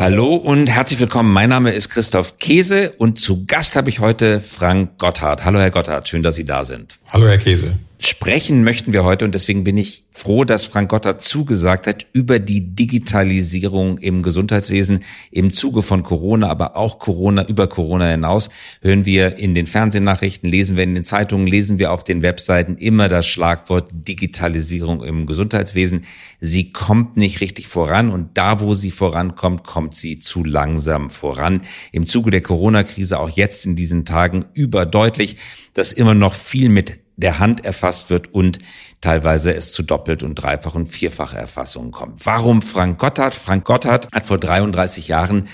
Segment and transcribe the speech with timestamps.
[0.00, 1.32] Hallo und herzlich willkommen.
[1.32, 5.44] Mein Name ist Christoph Käse und zu Gast habe ich heute Frank Gotthard.
[5.44, 6.98] Hallo Herr Gotthard, schön, dass Sie da sind.
[7.12, 7.74] Hallo Herr Käse.
[8.00, 12.38] Sprechen möchten wir heute und deswegen bin ich froh, dass Frank Gotthard zugesagt hat über
[12.38, 15.00] die Digitalisierung im Gesundheitswesen
[15.32, 18.50] im Zuge von Corona, aber auch Corona über Corona hinaus
[18.82, 22.76] hören wir in den Fernsehnachrichten, lesen wir in den Zeitungen, lesen wir auf den Webseiten
[22.76, 26.02] immer das Schlagwort Digitalisierung im Gesundheitswesen.
[26.38, 31.62] Sie kommt nicht richtig voran und da, wo sie vorankommt, kommt sie zu langsam voran.
[31.90, 35.36] Im Zuge der Corona-Krise auch jetzt in diesen Tagen überdeutlich,
[35.74, 38.58] dass immer noch viel mit der Hand erfasst wird und
[39.00, 42.24] teilweise es zu doppelt und dreifach und vierfach Erfassungen kommt.
[42.24, 43.34] Warum Frank Gotthard?
[43.34, 45.48] Frank Gotthard hat vor 33 Jahren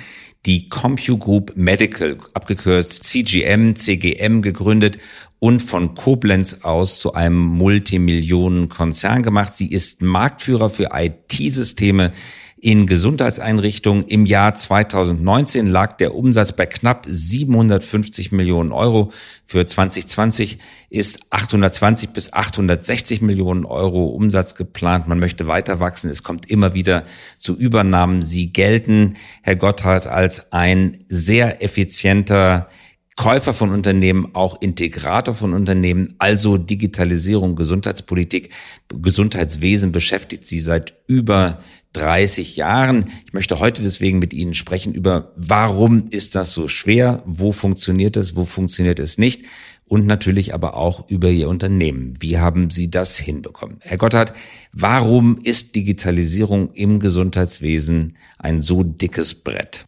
[0.47, 4.99] die CompuGroup Medical, abgekürzt CGM, CGM gegründet
[5.39, 9.55] und von Koblenz aus zu einem Multimillionenkonzern gemacht.
[9.55, 12.13] Sie ist Marktführer für IT-Systeme
[12.65, 14.05] in Gesundheitseinrichtungen.
[14.05, 19.13] Im Jahr 2019 lag der Umsatz bei knapp 750 Millionen Euro.
[19.45, 20.57] Für 2020
[20.89, 25.09] ist 820 bis 860 Millionen Euro Umsatz geplant.
[25.09, 26.09] Man möchte weiter wachsen.
[26.09, 27.05] Es kommt immer wieder
[27.39, 28.23] zu Übernahmen.
[28.23, 32.69] Sie gelten, Herr Gotthard, als ein sehr effizienter
[33.17, 38.51] Käufer von Unternehmen, auch Integrator von Unternehmen, also Digitalisierung, Gesundheitspolitik,
[38.89, 41.61] Gesundheitswesen beschäftigt sie seit über
[41.93, 43.05] 30 Jahren.
[43.25, 48.17] Ich möchte heute deswegen mit Ihnen sprechen über, warum ist das so schwer, wo funktioniert
[48.17, 49.45] es, wo funktioniert es nicht
[49.87, 52.15] und natürlich aber auch über Ihr Unternehmen.
[52.19, 53.77] Wie haben Sie das hinbekommen?
[53.81, 54.33] Herr Gotthard,
[54.73, 59.85] warum ist Digitalisierung im Gesundheitswesen ein so dickes Brett?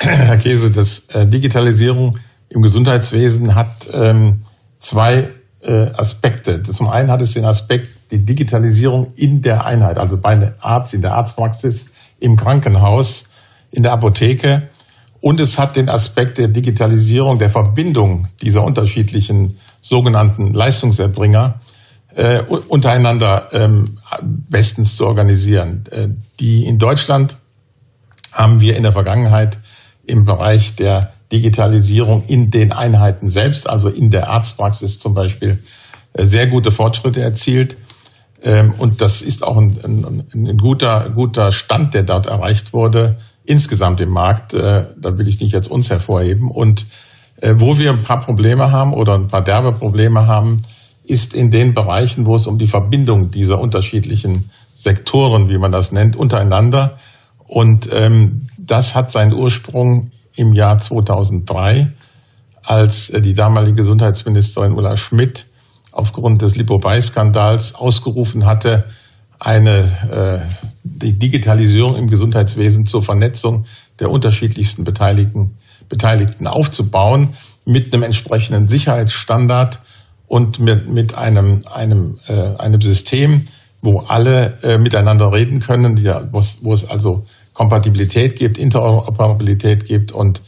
[0.00, 2.18] Herr Käse, das äh, Digitalisierung
[2.56, 4.38] im Gesundheitswesen hat ähm,
[4.78, 5.28] zwei
[5.60, 6.62] äh, Aspekte.
[6.62, 10.94] Zum einen hat es den Aspekt, die Digitalisierung in der Einheit, also bei einem Arzt,
[10.94, 13.28] in der Arztpraxis, im Krankenhaus,
[13.70, 14.70] in der Apotheke.
[15.20, 21.60] Und es hat den Aspekt der Digitalisierung, der Verbindung dieser unterschiedlichen sogenannten Leistungserbringer
[22.14, 25.84] äh, untereinander ähm, bestens zu organisieren.
[25.90, 26.08] Äh,
[26.40, 27.36] die in Deutschland
[28.32, 29.58] haben wir in der Vergangenheit
[30.06, 35.62] im Bereich der Digitalisierung in den Einheiten selbst, also in der Arztpraxis zum Beispiel,
[36.12, 37.76] äh, sehr gute Fortschritte erzielt.
[38.42, 43.16] Ähm, und das ist auch ein, ein, ein guter, guter Stand, der dort erreicht wurde,
[43.44, 44.54] insgesamt im Markt.
[44.54, 46.50] Äh, da will ich nicht jetzt uns hervorheben.
[46.50, 46.86] Und
[47.40, 50.62] äh, wo wir ein paar Probleme haben oder ein paar derbe Probleme haben,
[51.04, 55.92] ist in den Bereichen, wo es um die Verbindung dieser unterschiedlichen Sektoren, wie man das
[55.92, 56.98] nennt, untereinander.
[57.46, 61.92] Und ähm, das hat seinen Ursprung im Jahr 2003,
[62.62, 65.46] als äh, die damalige Gesundheitsministerin Ulla Schmidt
[65.92, 68.84] aufgrund des Lipobei-Skandals ausgerufen hatte,
[69.38, 69.80] eine
[70.10, 70.46] äh,
[70.82, 73.64] die Digitalisierung im Gesundheitswesen zur Vernetzung
[73.98, 75.56] der unterschiedlichsten Beteiligten,
[75.88, 77.30] Beteiligten aufzubauen
[77.64, 79.80] mit einem entsprechenden Sicherheitsstandard
[80.26, 83.46] und mit, mit einem, einem, äh, einem System,
[83.82, 85.96] wo alle miteinander reden können,
[86.32, 87.24] wo es also
[87.56, 90.42] Kompatibilität gibt, Interoperabilität gibt und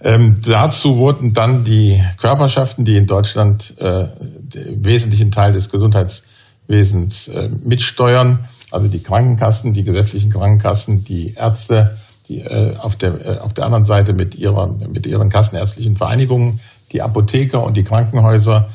[0.00, 4.06] ähm, dazu wurden dann die Körperschaften, die in Deutschland äh,
[4.76, 11.96] wesentlichen Teil des Gesundheitswesens äh, mitsteuern, also die Krankenkassen, die gesetzlichen Krankenkassen, die Ärzte,
[12.28, 16.60] die äh, auf der äh, auf der anderen Seite mit ihrer mit ihren kassenärztlichen Vereinigungen,
[16.92, 18.70] die Apotheker und die Krankenhäuser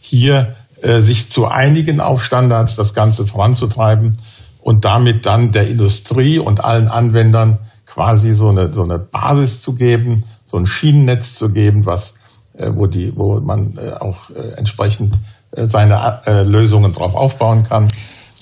[0.00, 4.16] hier äh, sich zu einigen auf Standards, das Ganze voranzutreiben
[4.66, 9.74] und damit dann der Industrie und allen Anwendern quasi so eine, so eine Basis zu
[9.76, 12.16] geben, so ein Schienennetz zu geben, was,
[12.54, 15.14] äh, wo, die, wo man äh, auch äh, entsprechend
[15.52, 17.86] seine Lösungen drauf aufbauen kann.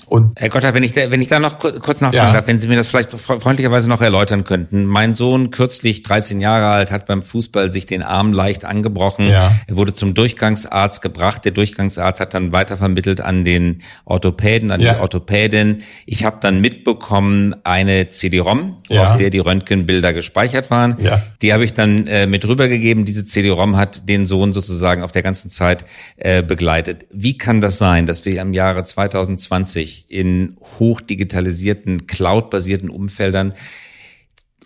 [0.07, 2.33] Und Herr Gotthard, wenn ich da, wenn ich da noch kurz nachfragen ja.
[2.33, 4.85] darf, wenn Sie mir das vielleicht freundlicherweise noch erläutern könnten.
[4.85, 9.27] Mein Sohn, kürzlich 13 Jahre alt, hat beim Fußball sich den Arm leicht angebrochen.
[9.27, 9.51] Ja.
[9.67, 11.45] Er wurde zum Durchgangsarzt gebracht.
[11.45, 14.93] Der Durchgangsarzt hat dann weitervermittelt an den Orthopäden, an ja.
[14.93, 15.83] die Orthopädin.
[16.05, 19.09] Ich habe dann mitbekommen eine CD-ROM, ja.
[19.09, 20.97] auf der die Röntgenbilder gespeichert waren.
[20.99, 21.21] Ja.
[21.41, 23.05] Die habe ich dann äh, mit rübergegeben.
[23.05, 25.85] Diese CD-ROM hat den Sohn sozusagen auf der ganzen Zeit
[26.17, 27.05] äh, begleitet.
[27.11, 33.53] Wie kann das sein, dass wir im Jahre 2020 in hochdigitalisierten, cloud-basierten Umfeldern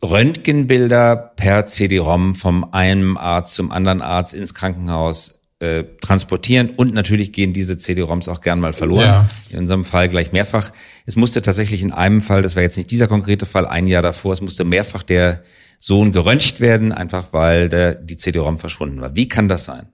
[0.02, 7.34] Röntgenbilder per CD-ROM vom einen Arzt zum anderen Arzt ins Krankenhaus äh, transportieren und natürlich
[7.34, 9.04] gehen diese CD-ROMs auch gern mal verloren.
[9.04, 9.30] Ja.
[9.50, 10.72] In unserem Fall gleich mehrfach.
[11.06, 14.02] Es musste tatsächlich in einem Fall, das war jetzt nicht dieser konkrete Fall, ein Jahr
[14.02, 15.44] davor, es musste mehrfach der
[15.78, 19.16] Sohn geröntgt werden, einfach weil der, die CD-ROM verschwunden war.
[19.16, 19.88] Wie kann das sein?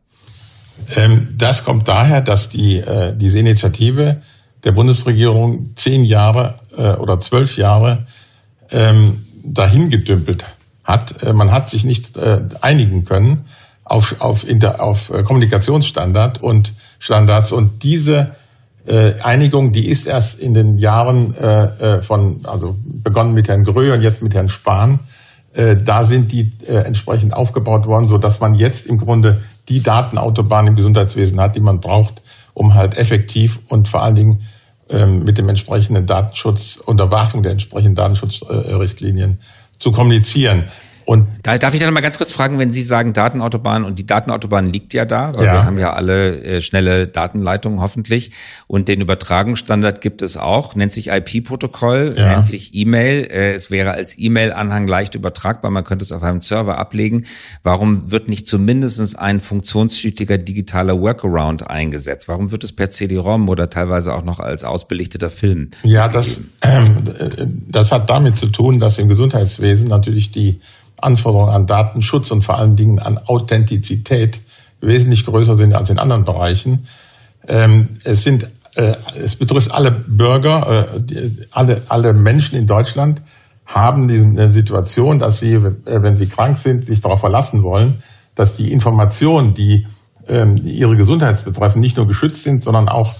[0.95, 4.21] Ähm, das kommt daher, dass die, äh, diese Initiative
[4.65, 8.05] der Bundesregierung zehn Jahre äh, oder zwölf Jahre
[8.71, 10.43] ähm, dahin gedümpelt
[10.83, 11.23] hat.
[11.23, 13.45] Äh, man hat sich nicht äh, einigen können
[13.85, 17.51] auf, auf, Inter, auf äh, Kommunikationsstandard und Standards.
[17.51, 18.31] Und diese
[18.85, 23.63] äh, Einigung, die ist erst in den Jahren äh, äh, von, also begonnen mit Herrn
[23.63, 24.99] Grö und jetzt mit Herrn Spahn,
[25.53, 29.81] äh, da sind die äh, entsprechend aufgebaut worden, so dass man jetzt im Grunde die
[29.81, 32.21] Datenautobahn im Gesundheitswesen hat, die man braucht,
[32.53, 34.41] um halt effektiv und vor allen Dingen
[34.87, 39.39] mit dem entsprechenden Datenschutz, unter Beachtung der entsprechenden Datenschutzrichtlinien
[39.77, 40.65] zu kommunizieren.
[41.05, 44.07] Und da darf ich dann mal ganz kurz fragen, wenn Sie sagen Datenautobahn und die
[44.07, 45.53] Datenautobahn liegt ja da, weil ja.
[45.53, 48.31] wir haben ja alle äh, schnelle Datenleitungen hoffentlich
[48.67, 52.29] und den Übertragungsstandard gibt es auch, nennt sich IP-Protokoll, ja.
[52.29, 53.25] nennt sich E-Mail.
[53.25, 57.25] Äh, es wäre als E-Mail-Anhang leicht übertragbar, man könnte es auf einem Server ablegen.
[57.61, 62.27] Warum wird nicht zumindestens ein funktionstüchtiger digitaler Workaround eingesetzt?
[62.27, 65.69] Warum wird es per CD-ROM oder teilweise auch noch als ausbelichteter Film?
[65.83, 70.59] Ja, das, äh, das hat damit zu tun, dass im Gesundheitswesen natürlich die
[71.05, 74.41] Anforderungen an Datenschutz und vor allen Dingen an Authentizität
[74.81, 76.87] wesentlich größer sind als in anderen Bereichen.
[77.47, 78.93] Ähm, es sind, äh,
[79.23, 83.21] es betrifft alle Bürger, äh, alle, alle Menschen in Deutschland
[83.65, 88.03] haben diese Situation, dass sie, äh, wenn sie krank sind, sich darauf verlassen wollen,
[88.35, 89.87] dass die Informationen, die,
[90.27, 93.13] ähm, ihre Gesundheit betreffen, nicht nur geschützt sind, sondern auch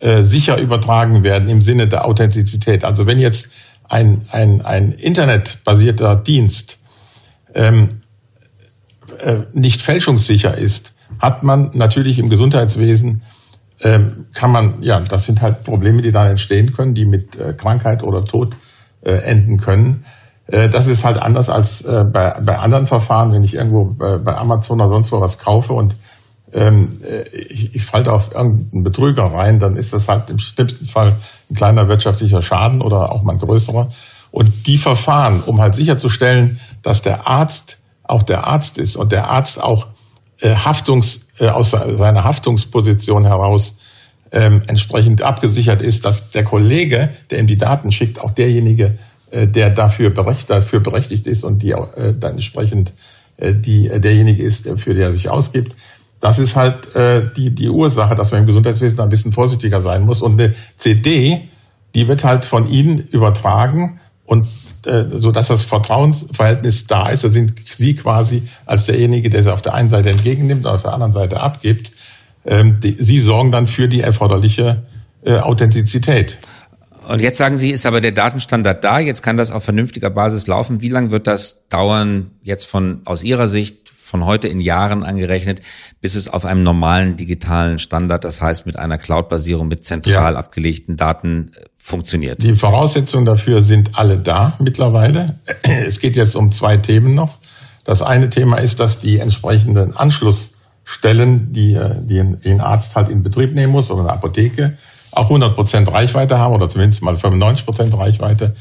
[0.00, 2.84] äh, sicher übertragen werden im Sinne der Authentizität.
[2.84, 3.50] Also wenn jetzt
[3.88, 6.79] ein, ein, ein internetbasierter Dienst
[7.54, 8.00] ähm,
[9.22, 13.22] äh, nicht fälschungssicher ist, hat man natürlich im Gesundheitswesen
[13.82, 17.54] ähm, kann man, ja, das sind halt Probleme, die dann entstehen können, die mit äh,
[17.54, 18.54] Krankheit oder Tod
[19.02, 20.04] äh, enden können.
[20.46, 24.18] Äh, das ist halt anders als äh, bei, bei anderen Verfahren, wenn ich irgendwo äh,
[24.18, 25.96] bei Amazon oder sonst wo was kaufe und
[26.52, 30.84] ähm, äh, ich, ich falte auf irgendeinen Betrüger rein, dann ist das halt im schlimmsten
[30.84, 31.14] Fall
[31.50, 33.88] ein kleiner wirtschaftlicher Schaden oder auch mal ein größerer.
[34.32, 39.30] Und die Verfahren, um halt sicherzustellen, dass der Arzt auch der Arzt ist und der
[39.30, 39.88] Arzt auch
[40.40, 43.78] äh, Haftungs, äh, aus seiner Haftungsposition heraus
[44.32, 48.98] ähm, entsprechend abgesichert ist, dass der Kollege, der ihm die Daten schickt, auch derjenige,
[49.30, 52.92] äh, der dafür, berecht, dafür berechtigt ist und die äh, dann entsprechend
[53.36, 55.74] äh, die, äh, derjenige ist, für der er sich ausgibt.
[56.20, 60.04] Das ist halt äh, die, die Ursache, dass man im Gesundheitswesen ein bisschen vorsichtiger sein
[60.04, 60.20] muss.
[60.20, 61.48] Und eine CD,
[61.94, 64.00] die wird halt von Ihnen übertragen
[64.30, 64.46] und
[64.86, 69.52] äh, so dass das Vertrauensverhältnis da ist, da sind Sie quasi als derjenige, der sie
[69.52, 71.90] auf der einen Seite entgegennimmt und auf der anderen Seite abgibt.
[72.46, 74.84] Ähm, Sie sorgen dann für die erforderliche
[75.24, 76.38] äh, Authentizität.
[77.08, 80.46] Und jetzt sagen Sie, ist aber der Datenstandard da, jetzt kann das auf vernünftiger Basis
[80.46, 80.80] laufen.
[80.80, 85.60] Wie lange wird das dauern, jetzt von aus Ihrer Sicht, von heute in Jahren angerechnet,
[86.00, 90.38] bis es auf einem normalen digitalen Standard, das heißt mit einer Cloud-Basierung, mit zentral ja.
[90.38, 92.42] abgelegten Daten äh, funktioniert.
[92.42, 95.38] Die Voraussetzungen dafür sind alle da mittlerweile.
[95.62, 97.38] Es geht jetzt um zwei Themen noch.
[97.84, 103.22] Das eine Thema ist, dass die entsprechenden Anschlussstellen, die, äh, die ein Arzt halt in
[103.22, 104.76] Betrieb nehmen muss oder eine Apotheke,
[105.12, 108.56] auch 100 Prozent Reichweite haben oder zumindest mal 95 Prozent Reichweite.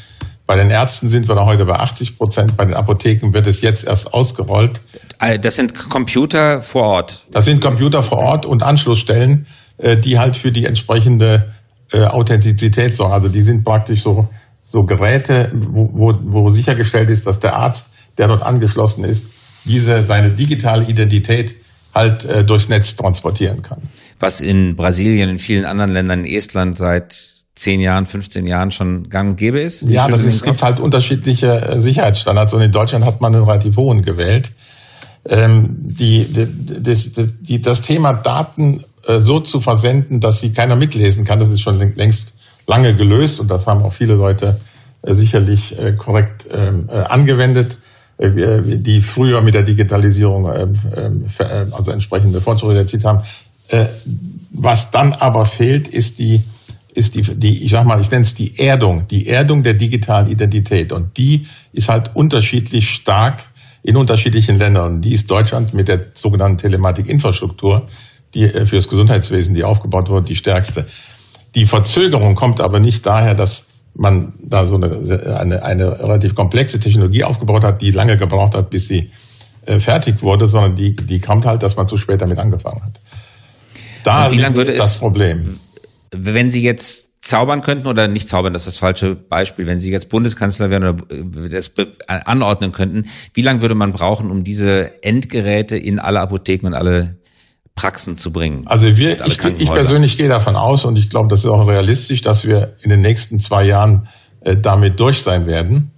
[0.49, 2.57] Bei den Ärzten sind wir da heute bei 80 Prozent.
[2.57, 4.81] Bei den Apotheken wird es jetzt erst ausgerollt.
[5.19, 7.23] Äh, das sind Computer vor Ort.
[7.29, 9.45] Das sind Computer vor Ort und Anschlussstellen,
[9.77, 11.53] äh, die halt für die entsprechende
[11.91, 13.13] äh, Authentizität sorgen.
[13.13, 14.27] Also die sind praktisch so,
[14.63, 19.27] so Geräte, wo, wo, wo sichergestellt ist, dass der Arzt, der dort angeschlossen ist,
[19.65, 21.57] diese seine digitale Identität
[21.93, 23.83] halt äh, durchs Netz transportieren kann.
[24.19, 29.09] Was in Brasilien, in vielen anderen Ländern, in Estland seit zehn Jahren, 15 Jahren schon
[29.09, 29.81] gang und gäbe ist?
[29.81, 33.43] ja, das ist, es gibt halt unterschiedliche äh, Sicherheitsstandards und in Deutschland hat man einen
[33.43, 34.53] relativ hohen gewählt.
[35.27, 36.47] Ähm, die, die,
[36.81, 37.11] das,
[37.41, 41.37] die, das Thema Daten äh, so zu versenden, dass sie keiner mitlesen kann.
[41.37, 42.33] Das ist schon längst
[42.65, 44.57] lange gelöst und das haben auch viele Leute
[45.01, 47.77] äh, sicherlich korrekt ähm, angewendet,
[48.21, 50.73] die früher mit der Digitalisierung ähm,
[51.39, 53.23] ähm, also entsprechende Fortschritte erzielt haben.
[54.51, 56.41] Was dann aber fehlt, ist die
[56.93, 60.29] ist die, die, ich sag mal, ich nenne es die Erdung, die Erdung der digitalen
[60.29, 60.91] Identität.
[60.91, 63.43] Und die ist halt unterschiedlich stark
[63.83, 65.01] in unterschiedlichen Ländern.
[65.01, 67.87] Die ist Deutschland mit der sogenannten Telematikinfrastruktur
[68.33, 70.85] die äh, für das Gesundheitswesen, die aufgebaut wurde, die stärkste.
[71.55, 76.79] Die Verzögerung kommt aber nicht daher, dass man da so eine, eine, eine relativ komplexe
[76.79, 79.09] Technologie aufgebaut hat, die lange gebraucht hat, bis sie
[79.65, 82.99] äh, fertig wurde, sondern die, die kommt halt, dass man zu spät damit angefangen hat.
[84.03, 85.59] Da liegt das Problem.
[86.11, 89.67] Wenn Sie jetzt zaubern könnten oder nicht zaubern, das ist das falsche Beispiel.
[89.67, 91.71] Wenn Sie jetzt Bundeskanzler wären oder äh, das
[92.07, 97.17] anordnen könnten, wie lange würde man brauchen, um diese Endgeräte in alle Apotheken und alle
[97.75, 98.67] Praxen zu bringen.
[98.67, 102.21] Also wir, ich, ich persönlich gehe davon aus und ich glaube, das ist auch realistisch,
[102.21, 104.07] dass wir in den nächsten zwei Jahren
[104.41, 105.91] äh, damit durch sein werden.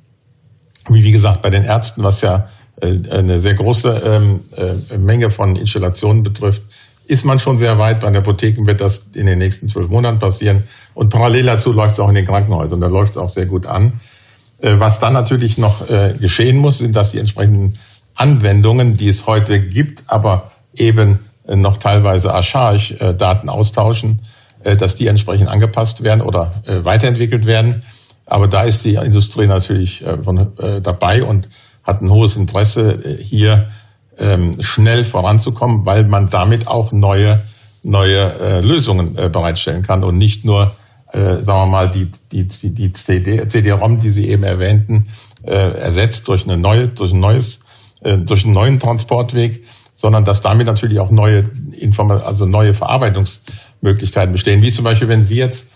[0.90, 2.48] wie wie gesagt bei den Ärzten, was ja
[2.82, 6.64] äh, eine sehr große ähm, äh, Menge von Installationen betrifft,
[7.12, 8.00] ist man schon sehr weit.
[8.00, 10.64] Bei den Apotheken wird das in den nächsten zwölf Monaten passieren.
[10.94, 12.80] Und parallel dazu läuft es auch in den Krankenhäusern.
[12.80, 14.00] Da läuft es auch sehr gut an.
[14.62, 17.78] Äh, was dann natürlich noch äh, geschehen muss, sind, dass die entsprechenden
[18.16, 24.22] Anwendungen, die es heute gibt, aber eben äh, noch teilweise archaisch Daten austauschen,
[24.64, 27.82] dass die entsprechend angepasst werden oder weiterentwickelt werden.
[28.28, 30.04] Aber da ist die Industrie natürlich
[30.84, 31.50] dabei und
[31.84, 33.70] hat ein hohes Interesse, hier
[34.18, 37.42] ähm, schnell voranzukommen, weil man damit auch neue,
[37.84, 40.72] neue Lösungen bereitstellen kann und nicht nur
[41.12, 45.04] äh, sagen wir mal, die, die, die CD-ROM, die Sie eben erwähnten,
[45.44, 47.62] äh, ersetzt durch eine neue, durch ein neues,
[48.02, 49.64] äh, durch einen neuen Transportweg,
[49.96, 54.62] sondern dass damit natürlich auch neue Inform also neue Verarbeitungsmöglichkeiten bestehen.
[54.62, 55.68] Wie zum Beispiel, wenn Sie jetzt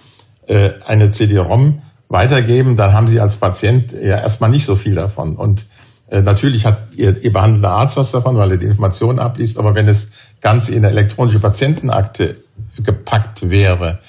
[0.47, 5.35] äh, eine CD-ROM weitergeben, dann haben Sie als Patient ja erstmal nicht so viel davon.
[5.35, 5.63] Und äh,
[6.09, 9.87] natürlich hat Ihr, Ihr behandelnder Arzt was davon, weil er die Informationen abliest, aber wenn
[9.87, 12.37] es ganz in eine elektronische Patientenakte
[12.83, 13.99] gepackt wäre,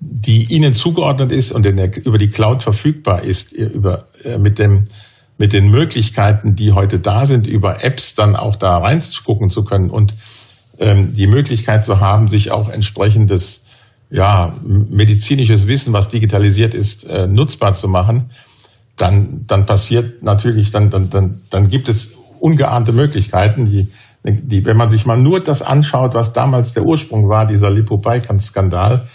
[0.00, 1.74] die Ihnen zugeordnet ist und der,
[2.06, 4.84] über die Cloud verfügbar ist, über, äh, mit dem
[5.40, 9.88] mit den Möglichkeiten, die heute da sind, über Apps dann auch da reingucken zu können
[9.88, 10.12] und
[10.80, 13.62] ähm, die Möglichkeit zu haben, sich auch entsprechendes
[14.10, 18.30] ja, medizinisches Wissen, was digitalisiert ist, äh, nutzbar zu machen,
[18.98, 23.88] dann, dann passiert natürlich, dann, dann, dann, dann gibt es ungeahnte Möglichkeiten, die,
[24.24, 29.06] die, wenn man sich mal nur das anschaut, was damals der Ursprung war, dieser Lipopai-Skandal,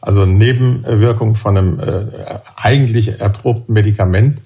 [0.00, 2.06] also Nebenwirkung von einem äh,
[2.56, 4.40] eigentlich erprobten Medikament.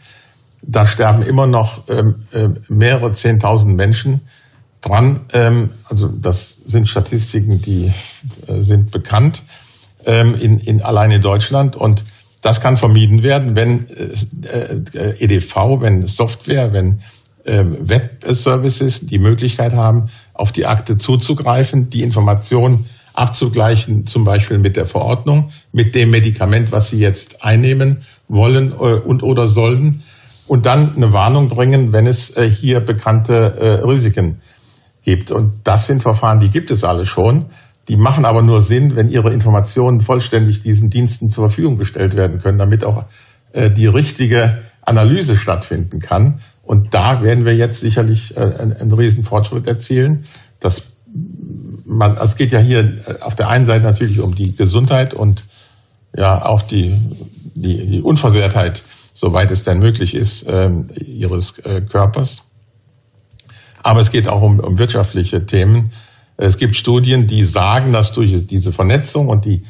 [0.62, 4.22] Da sterben immer noch ähm, äh, mehrere Zehntausend Menschen
[4.80, 5.20] dran.
[5.32, 7.92] Ähm, also das sind Statistiken, die
[8.46, 9.42] äh, sind bekannt
[10.04, 12.04] ähm, in, in allein in Deutschland und
[12.42, 17.00] das kann vermieden werden, wenn äh, äh EDV, wenn Software, wenn
[17.44, 24.76] äh, Web-Services die Möglichkeit haben, auf die Akte zuzugreifen, die Informationen abzugleichen, zum Beispiel mit
[24.76, 30.02] der Verordnung, mit dem Medikament, was Sie jetzt einnehmen wollen und oder sollten,
[30.46, 34.40] und dann eine Warnung bringen, wenn es hier bekannte Risiken
[35.02, 35.32] gibt.
[35.32, 37.46] Und das sind Verfahren, die gibt es alle schon.
[37.90, 42.38] Die machen aber nur Sinn, wenn ihre Informationen vollständig diesen Diensten zur Verfügung gestellt werden
[42.38, 43.04] können, damit auch
[43.52, 46.40] die richtige Analyse stattfinden kann.
[46.62, 50.22] Und da werden wir jetzt sicherlich einen, einen riesen Fortschritt erzielen.
[50.60, 50.92] Das
[51.84, 55.42] man, es geht ja hier auf der einen Seite natürlich um die Gesundheit und
[56.14, 56.96] ja auch die,
[57.54, 58.82] die, die Unversehrtheit,
[59.12, 62.44] soweit es denn möglich ist, ähm, ihres äh, Körpers.
[63.82, 65.90] Aber es geht auch um, um wirtschaftliche Themen.
[66.40, 69.62] Es gibt Studien, die sagen, dass durch diese Vernetzung und die,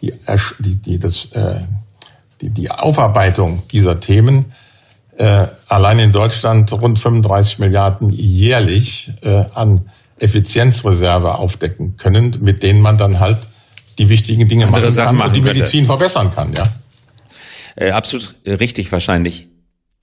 [0.00, 0.12] die,
[0.58, 1.60] die, die, das, äh,
[2.40, 4.46] die, die Aufarbeitung dieser Themen
[5.18, 12.80] äh, allein in Deutschland rund 35 Milliarden jährlich äh, an Effizienzreserve aufdecken können, mit denen
[12.80, 13.38] man dann halt
[13.98, 15.86] die wichtigen Dinge machen kann und die Medizin könnte.
[15.86, 16.64] verbessern kann, ja.
[17.76, 19.48] Äh, absolut richtig wahrscheinlich.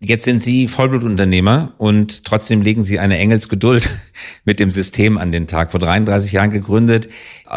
[0.05, 3.87] Jetzt sind Sie Vollblutunternehmer und trotzdem legen Sie eine Engelsgeduld
[4.43, 5.71] mit dem System an den Tag.
[5.71, 7.07] Vor 33 Jahren gegründet.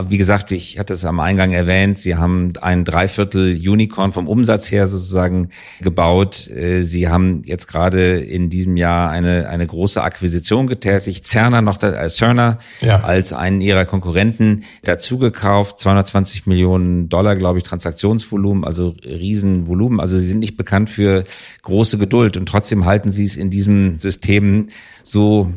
[0.09, 4.71] Wie gesagt, ich hatte es am Eingang erwähnt, Sie haben ein Dreiviertel Unicorn vom Umsatz
[4.71, 5.51] her sozusagen
[5.81, 6.49] gebaut.
[6.49, 11.27] Äh, Sie haben jetzt gerade in diesem Jahr eine, eine große Akquisition getätigt.
[11.27, 13.03] Cerner noch, äh, Cerner ja.
[13.03, 15.81] als einen Ihrer Konkurrenten dazugekauft.
[15.81, 20.01] 220 Millionen Dollar, glaube ich, Transaktionsvolumen, also Riesenvolumen.
[20.01, 21.25] Also Sie sind nicht bekannt für
[21.63, 24.69] große Geduld und trotzdem halten Sie es in diesem System
[25.05, 25.51] so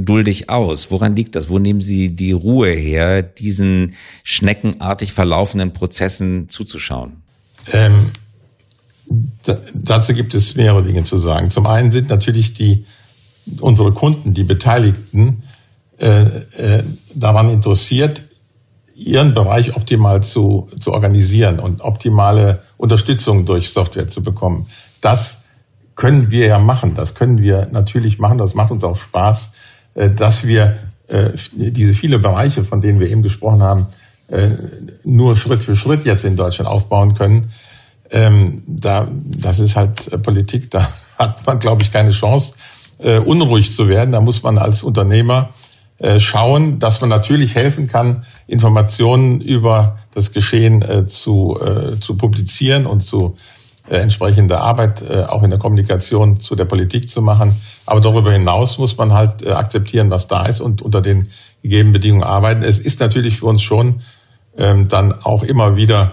[0.00, 0.90] geduldig aus?
[0.90, 1.48] Woran liegt das?
[1.48, 7.22] Wo nehmen Sie die Ruhe her, diesen schneckenartig verlaufenden Prozessen zuzuschauen?
[7.72, 8.10] Ähm,
[9.74, 11.50] dazu gibt es mehrere Dinge zu sagen.
[11.50, 12.84] Zum einen sind natürlich die
[13.60, 15.42] unsere Kunden, die Beteiligten,
[15.98, 16.82] äh, äh,
[17.14, 18.22] daran interessiert,
[18.94, 24.66] ihren Bereich optimal zu, zu organisieren und optimale Unterstützung durch Software zu bekommen.
[25.00, 25.42] Das
[25.94, 26.94] können wir ja machen.
[26.94, 28.38] Das können wir natürlich machen.
[28.38, 29.52] Das macht uns auch Spaß,
[29.94, 30.78] dass wir
[31.08, 33.86] äh, diese viele Bereiche, von denen wir eben gesprochen haben,
[34.28, 34.48] äh,
[35.04, 37.50] nur Schritt für Schritt jetzt in Deutschland aufbauen können.
[38.12, 40.70] Ähm, da, das ist halt Politik.
[40.70, 42.54] Da hat man, glaube ich, keine Chance,
[43.24, 44.12] unruhig zu werden.
[44.12, 45.50] Da muss man als Unternehmer
[46.18, 51.58] schauen, dass man natürlich helfen kann, Informationen über das Geschehen zu,
[51.98, 53.59] zu publizieren und zu äh,
[53.96, 57.54] entsprechende Arbeit äh, auch in der Kommunikation zu der Politik zu machen.
[57.86, 61.28] Aber darüber hinaus muss man halt äh, akzeptieren, was da ist und unter den
[61.62, 62.62] gegebenen Bedingungen arbeiten.
[62.62, 64.00] Es ist natürlich für uns schon
[64.56, 66.12] ähm, dann auch immer wieder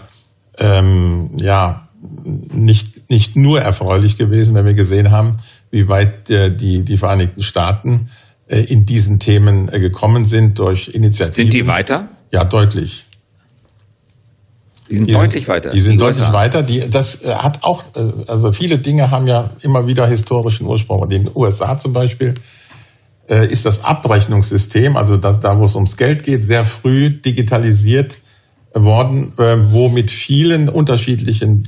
[0.58, 1.88] ähm, ja
[2.24, 5.32] nicht, nicht nur erfreulich gewesen, wenn wir gesehen haben,
[5.72, 8.10] wie weit äh, die, die Vereinigten Staaten
[8.48, 11.52] äh, in diesen Themen äh, gekommen sind durch Initiativen.
[11.52, 12.10] Sind die weiter?
[12.32, 13.07] Ja, deutlich.
[14.90, 15.70] Die sind die deutlich sind, weiter.
[15.70, 16.34] Die sind deutlich USA.
[16.34, 16.64] weiter.
[16.64, 21.04] Die, das äh, hat auch, äh, also viele Dinge haben ja immer wieder historischen Ursprung.
[21.04, 22.36] In den USA zum Beispiel
[23.30, 28.18] äh, ist das Abrechnungssystem, also das, da wo es ums Geld geht, sehr früh digitalisiert
[28.74, 31.68] worden, äh, wo mit vielen unterschiedlichen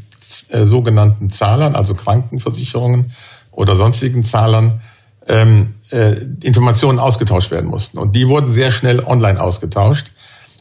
[0.49, 3.11] äh, sogenannten Zahlern, also Krankenversicherungen
[3.51, 4.81] oder sonstigen Zahlern,
[5.27, 7.97] ähm, äh, Informationen ausgetauscht werden mussten.
[7.97, 10.11] Und die wurden sehr schnell online ausgetauscht.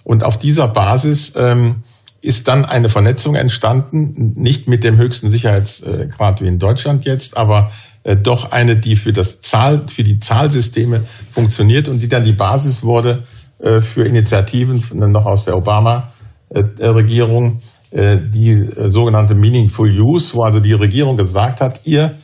[0.05, 1.83] Und auf dieser Basis ähm,
[2.21, 7.71] ist dann eine Vernetzung entstanden, nicht mit dem höchsten Sicherheitsgrad wie in Deutschland jetzt, aber
[8.03, 12.33] äh, doch eine, die für das Zahl, für die Zahlsysteme funktioniert und die dann die
[12.33, 13.23] Basis wurde
[13.61, 14.83] äh, für Initiativen
[15.13, 17.61] noch aus der Obama-Regierung,
[17.91, 18.57] äh, die
[18.91, 22.17] sogenannte Meaningful Use, wo also die Regierung gesagt hat, ihr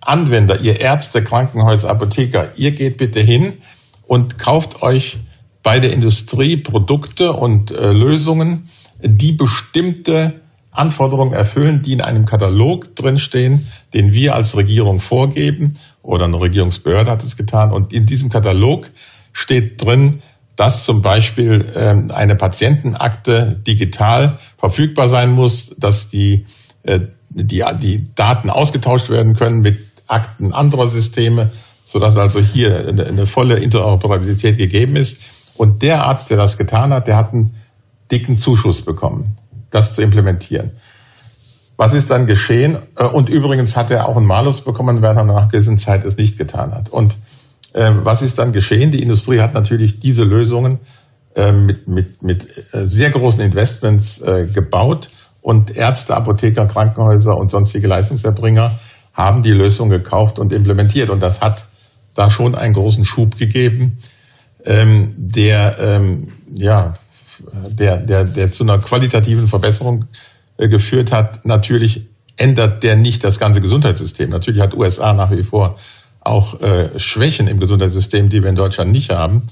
[0.00, 3.58] Anwender, ihr Ärzte, Krankenhäuser, Apotheker, ihr geht bitte hin
[4.06, 5.18] und kauft euch
[5.62, 8.68] bei der Industrie Produkte und äh, Lösungen,
[9.02, 10.40] die bestimmte
[10.70, 17.10] Anforderungen erfüllen, die in einem Katalog drinstehen, den wir als Regierung vorgeben oder eine Regierungsbehörde
[17.10, 17.72] hat es getan.
[17.72, 18.88] Und in diesem Katalog
[19.32, 20.22] steht drin,
[20.56, 26.44] dass zum Beispiel ähm, eine Patientenakte digital verfügbar sein muss, dass die,
[26.82, 27.00] äh,
[27.30, 31.50] die, die Daten ausgetauscht werden können mit Akten anderer Systeme,
[31.84, 35.22] sodass also hier eine, eine volle Interoperabilität gegeben ist.
[35.60, 37.54] Und der Arzt, der das getan hat, der hat einen
[38.10, 39.36] dicken Zuschuss bekommen,
[39.70, 40.70] das zu implementieren.
[41.76, 42.78] Was ist dann geschehen?
[42.96, 46.16] Äh, und übrigens hat er auch einen Malus bekommen, weil er nach gewissen Zeit es
[46.16, 46.88] nicht getan hat.
[46.88, 47.18] Und
[47.74, 48.90] äh, was ist dann geschehen?
[48.90, 50.78] Die Industrie hat natürlich diese Lösungen
[51.34, 54.24] äh, mit, mit, mit sehr großen Investments
[54.54, 55.10] gebaut
[55.42, 58.78] und Ärzte, Apotheker, Krankenhäuser und sonstige Leistungserbringer
[59.12, 61.10] haben die Lösung gekauft und implementiert.
[61.10, 61.66] Und das hat
[62.14, 63.98] da schon einen großen Schub gegeben
[64.64, 66.94] ähm, der ähm, ja
[67.68, 70.06] der, der, der zu einer qualitativen Verbesserung
[70.58, 71.44] äh, geführt hat.
[71.44, 74.30] Natürlich ändert der nicht das ganze Gesundheitssystem.
[74.30, 75.76] Natürlich hat USA nach wie vor
[76.20, 79.42] auch äh, Schwächen im Gesundheitssystem, die wir in Deutschland nicht haben.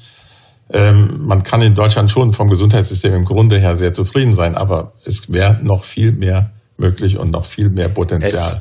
[0.70, 4.92] Ähm, man kann in Deutschland schon vom Gesundheitssystem im Grunde her sehr zufrieden sein, aber
[5.04, 8.32] es wäre noch viel mehr möglich und noch viel mehr Potenzial.
[8.32, 8.56] Es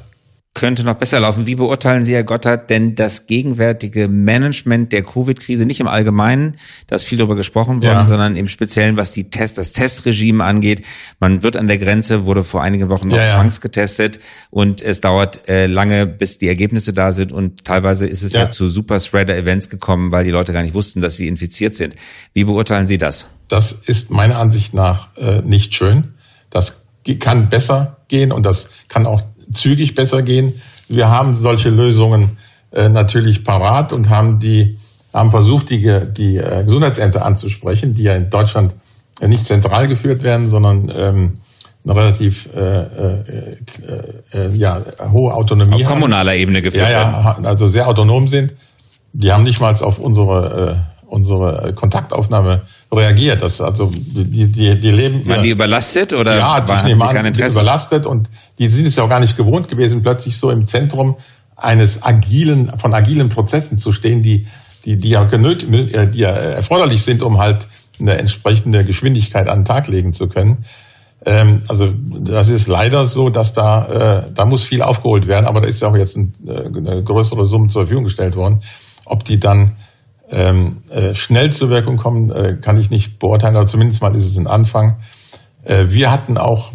[0.57, 1.45] könnte noch besser laufen.
[1.45, 6.55] Wie beurteilen Sie, Herr Gotthard, denn das gegenwärtige Management der Covid-Krise nicht im Allgemeinen,
[6.87, 8.05] da ist viel darüber gesprochen worden, ja.
[8.07, 10.83] sondern im Speziellen, was die Test, das Testregime angeht.
[11.19, 15.47] Man wird an der Grenze, wurde vor einigen Wochen noch ja, zwangsgetestet und es dauert
[15.47, 19.69] äh, lange, bis die Ergebnisse da sind und teilweise ist es ja, ja zu Super-Spreader-Events
[19.69, 21.93] gekommen, weil die Leute gar nicht wussten, dass sie infiziert sind.
[22.33, 23.27] Wie beurteilen Sie das?
[23.47, 26.15] Das ist meiner Ansicht nach äh, nicht schön.
[26.49, 26.81] Das
[27.19, 29.21] kann besser gehen und das kann auch
[29.53, 30.53] zügig besser gehen.
[30.87, 32.37] Wir haben solche Lösungen
[32.71, 34.77] äh, natürlich parat und haben die
[35.13, 35.79] haben versucht, die,
[36.15, 38.75] die äh, Gesundheitsämter anzusprechen, die ja in Deutschland
[39.19, 41.33] äh, nicht zentral geführt werden, sondern ähm,
[41.83, 43.57] eine relativ äh, äh,
[44.33, 44.81] äh, ja,
[45.11, 46.39] hohe Autonomie auf kommunaler haben.
[46.39, 47.45] Ebene geführt ja, ja, werden.
[47.45, 48.53] also sehr autonom sind.
[49.13, 53.41] Die haben nicht mal auf unsere unsere Kontaktaufnahme reagiert.
[53.41, 55.27] Das also die die die leben.
[55.27, 57.59] Waren die überlastet oder ja, die waren sie kein Interesse?
[57.59, 58.27] überlastet und
[58.59, 61.15] die sind es ja auch gar nicht gewohnt gewesen, plötzlich so im Zentrum
[61.55, 64.47] eines agilen von agilen Prozessen zu stehen, die
[64.85, 67.67] die die ja genötigt, äh, die ja erforderlich sind, um halt
[67.99, 70.63] eine entsprechende Geschwindigkeit an den Tag legen zu können.
[71.25, 71.87] Ähm, also
[72.21, 75.81] das ist leider so, dass da äh, da muss viel aufgeholt werden, aber da ist
[75.81, 78.61] ja auch jetzt ein, äh, eine größere Summe zur Verfügung gestellt worden.
[79.05, 79.71] Ob die dann
[80.29, 84.25] ähm, äh, schnell zur Wirkung kommen, äh, kann ich nicht beurteilen, aber zumindest mal ist
[84.25, 84.97] es ein Anfang.
[85.63, 86.71] Äh, wir hatten auch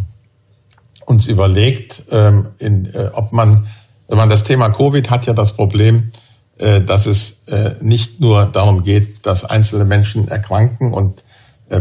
[1.06, 3.66] uns überlegt, ähm, in, äh, ob man,
[4.08, 6.06] wenn man das Thema Covid hat ja das Problem,
[6.58, 11.22] äh, dass es äh, nicht nur darum geht, dass einzelne Menschen erkranken und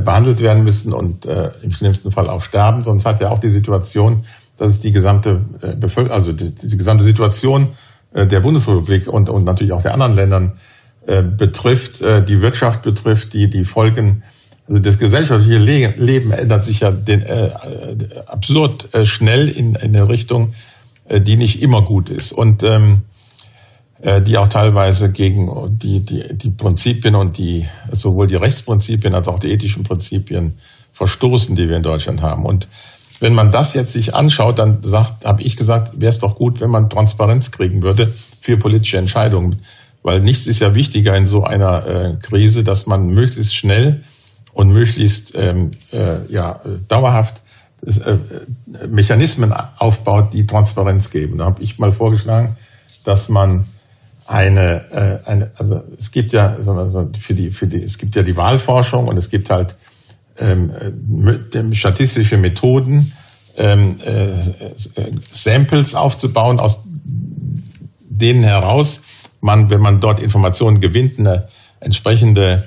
[0.06, 3.50] behandelt werden müssen und im schlimmsten Fall auch sterben, sondern es hat ja auch die
[3.50, 4.24] Situation,
[4.56, 5.44] dass es die gesamte
[5.78, 7.68] Bevölkerung, also die, die gesamte Situation
[8.14, 10.54] der Bundesrepublik und, und natürlich auch der anderen Ländern
[11.08, 14.24] äh, betrifft, äh, die Wirtschaft betrifft, die, die Folgen,
[14.68, 19.96] also das gesellschaftliche Leben ändert sich ja den, äh, äh, absurd äh, schnell in, in
[19.96, 20.54] eine Richtung,
[21.08, 23.04] äh, die nicht immer gut ist und ähm,
[24.02, 29.28] äh, die auch teilweise gegen die, die, die Prinzipien und die, sowohl die Rechtsprinzipien als
[29.28, 30.58] auch die ethischen Prinzipien
[30.94, 32.46] verstoßen, die wir in Deutschland haben.
[32.46, 32.68] Und
[33.20, 36.60] wenn man das jetzt sich anschaut, dann sagt, habe ich gesagt, wäre es doch gut,
[36.62, 39.62] wenn man Transparenz kriegen würde für politische Entscheidungen.
[40.04, 44.02] Weil nichts ist ja wichtiger in so einer äh, Krise, dass man möglichst schnell
[44.54, 47.42] und möglichst ähm, äh, ja, dauerhaft
[47.86, 48.18] äh,
[48.88, 51.38] Mechanismen aufbaut, die Transparenz geben.
[51.38, 52.56] Da habe ich mal vorgeschlagen,
[53.06, 53.66] dass man
[54.28, 58.16] eine, äh, eine also es gibt ja so, so für die für die es gibt
[58.16, 59.76] ja die Wahlforschung und es gibt halt
[60.38, 63.12] ähm, äh, statistische Methoden,
[63.58, 64.28] ähm, äh,
[65.30, 66.84] Samples aufzubauen, aus
[68.10, 69.02] denen heraus
[69.42, 71.48] man, wenn man dort Informationen gewinnt, eine
[71.80, 72.64] entsprechende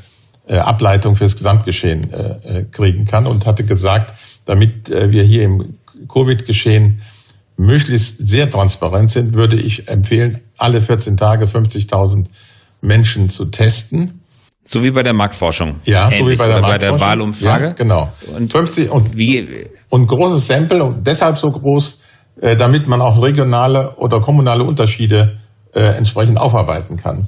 [0.46, 4.12] äh, Ableitung fürs Gesamtgeschehen äh, äh kriegen kann und hatte gesagt,
[4.44, 5.78] damit äh, wir hier im
[6.12, 7.00] Covid-Geschehen
[7.56, 12.26] möglichst sehr transparent sind, würde ich empfehlen, alle 14 Tage 50.000
[12.80, 14.20] Menschen zu testen.
[14.64, 15.76] So wie bei der Marktforschung.
[15.84, 17.66] Ja, Ähnlich, so wie bei der, bei der Wahlumfrage.
[17.66, 18.12] Ja, genau.
[18.36, 22.00] Und 50 und wie und großes Sample und deshalb so groß,
[22.40, 25.38] äh, damit man auch regionale oder kommunale Unterschiede
[25.74, 27.26] äh, entsprechend aufarbeiten kann.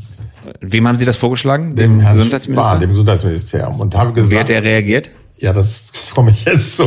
[0.61, 1.75] Wem haben Sie das vorgeschlagen?
[1.75, 2.69] Dem, dem Herrn Gesundheitsminister?
[2.69, 3.81] Spahn, dem Gesundheitsministerium.
[3.81, 4.33] Und habe gesagt.
[4.33, 5.11] Wie hat er reagiert?
[5.39, 6.85] Ja, das, das komme ich jetzt so.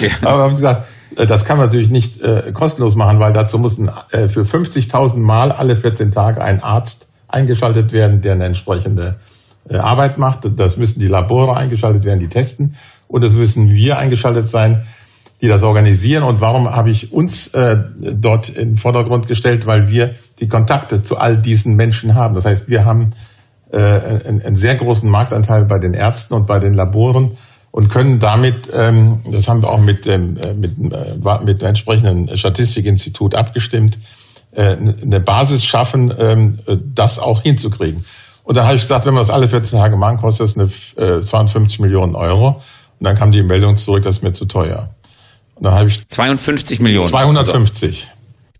[0.00, 0.10] Ja.
[0.22, 0.86] Aber habe gesagt,
[1.16, 5.18] äh, das kann man natürlich nicht äh, kostenlos machen, weil dazu mussten äh, für 50.000
[5.18, 9.16] Mal alle 14 Tage ein Arzt eingeschaltet werden, der eine entsprechende
[9.68, 10.40] äh, Arbeit macht.
[10.58, 12.76] Das müssen die Labore eingeschaltet werden, die testen.
[13.08, 14.86] Und es müssen wir eingeschaltet sein,
[15.40, 16.24] die das organisieren.
[16.24, 19.66] Und warum habe ich uns äh, dort in den Vordergrund gestellt?
[19.66, 22.34] Weil wir die Kontakte zu all diesen Menschen haben.
[22.34, 23.10] Das heißt, wir haben
[23.72, 27.32] äh, einen, einen sehr großen Marktanteil bei den Ärzten und bei den Laboren
[27.72, 31.68] und können damit, ähm, das haben wir auch mit dem, äh, mit, äh, mit dem
[31.68, 33.98] entsprechenden Statistikinstitut abgestimmt,
[34.52, 36.58] äh, eine Basis schaffen, ähm,
[36.94, 38.04] das auch hinzukriegen.
[38.44, 41.18] Und da habe ich gesagt, wenn wir das alle 14 Tage machen, kostet das eine,
[41.18, 42.60] äh, 52 Millionen Euro.
[42.98, 44.88] Und dann kam die Meldung zurück, das ist mir zu teuer.
[45.60, 47.06] Dann habe ich 52 Millionen.
[47.06, 48.08] 250.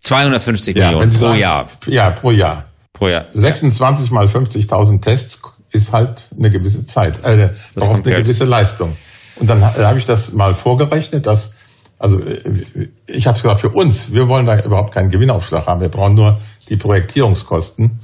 [0.01, 1.67] 250 ja, Millionen pro sagen, Jahr.
[1.87, 2.65] Ja, pro Jahr.
[2.93, 3.25] Pro Jahr.
[3.33, 8.95] 26 mal 50.000 Tests ist halt eine gewisse Zeit, äh, das braucht eine gewisse Leistung.
[9.37, 11.55] Und dann habe ich das mal vorgerechnet, dass
[11.97, 15.81] also äh, ich habe es gesagt für uns, wir wollen da überhaupt keinen Gewinnaufschlag haben,
[15.81, 17.99] wir brauchen nur die Projektierungskosten.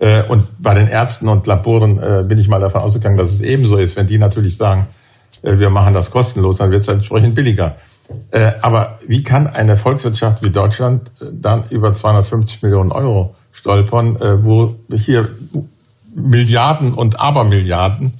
[0.00, 3.42] Äh, und bei den Ärzten und Laboren äh, bin ich mal davon ausgegangen, dass es
[3.42, 3.96] ebenso ist.
[3.96, 4.88] Wenn die natürlich sagen,
[5.42, 7.76] wir machen das kostenlos, dann wird es entsprechend billiger.
[8.60, 15.28] Aber wie kann eine Volkswirtschaft wie Deutschland dann über 250 Millionen Euro stolpern, wo hier
[16.14, 18.12] Milliarden und Abermilliarden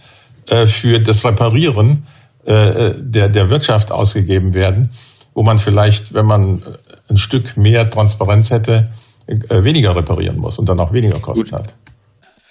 [0.67, 2.05] für das Reparieren
[2.47, 4.91] der, der Wirtschaft ausgegeben werden,
[5.35, 6.63] wo man vielleicht, wenn man
[7.11, 8.91] ein Stück mehr Transparenz hätte,
[9.27, 11.53] weniger reparieren muss und dann auch weniger Kosten Gut.
[11.53, 11.75] hat.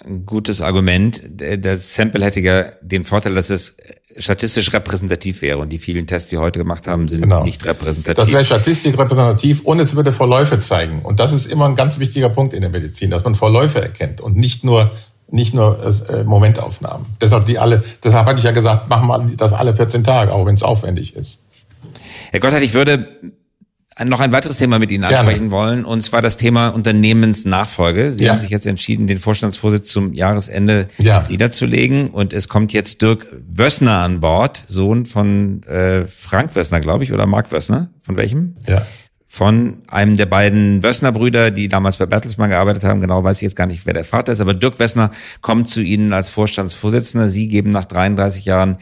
[0.04, 1.22] Ein gutes Argument.
[1.58, 3.76] Das Sample hätte ja den Vorteil, dass es
[4.16, 7.44] statistisch repräsentativ wäre und die vielen Tests, die heute gemacht haben, sind genau.
[7.44, 8.14] nicht repräsentativ.
[8.14, 11.02] Das wäre statistisch repräsentativ und es würde Verläufe zeigen.
[11.02, 14.20] Und das ist immer ein ganz wichtiger Punkt in der Medizin, dass man Verläufe erkennt
[14.20, 14.90] und nicht nur
[15.30, 17.06] nicht nur äh, Momentaufnahmen.
[17.20, 20.46] Deshalb die alle, deshalb hatte ich ja gesagt, machen wir das alle 14 Tage, auch
[20.46, 21.42] wenn es aufwendig ist.
[22.30, 23.08] Herr Gotthard, ich würde
[24.02, 25.52] noch ein weiteres Thema mit Ihnen ansprechen Gerne.
[25.52, 28.12] wollen, und zwar das Thema Unternehmensnachfolge.
[28.12, 28.32] Sie ja.
[28.32, 31.24] haben sich jetzt entschieden, den Vorstandsvorsitz zum Jahresende ja.
[31.28, 37.04] niederzulegen und es kommt jetzt Dirk Wössner an Bord, Sohn von äh, Frank Wössner, glaube
[37.04, 37.90] ich, oder Mark Wössner.
[38.00, 38.56] Von welchem?
[38.66, 38.84] Ja.
[39.28, 43.00] Von einem der beiden Wössner-Brüder, die damals bei Bertelsmann gearbeitet haben.
[43.00, 45.80] Genau weiß ich jetzt gar nicht, wer der Vater ist, aber Dirk Wössner kommt zu
[45.80, 47.28] Ihnen als Vorstandsvorsitzender.
[47.28, 48.78] Sie geben nach 33 Jahren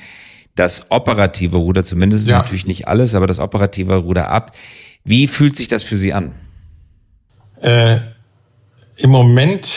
[0.55, 2.39] das operative Ruder, zumindest ja.
[2.39, 4.53] natürlich nicht alles, aber das operative Ruder ab.
[5.05, 6.33] Wie fühlt sich das für Sie an?
[7.61, 7.99] Äh,
[8.99, 9.69] Im Moment,